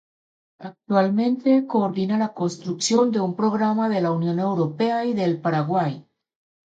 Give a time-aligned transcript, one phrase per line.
[0.57, 6.03] Actualmente coordina la construcción de un programa de la Unión Europea y del Paraguay.